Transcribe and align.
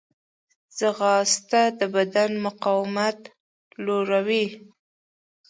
ځغاسته 0.77 1.61
د 1.79 1.81
بدن 1.95 2.31
مقاومت 2.45 3.19
لوړوي 3.85 4.45